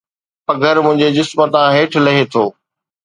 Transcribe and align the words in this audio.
پگهر 0.45 0.77
منهنجي 0.85 1.09
جسم 1.17 1.39
تان 1.53 1.67
هيٺ 1.75 1.91
لهي 2.05 2.23
ٿو 2.31 2.43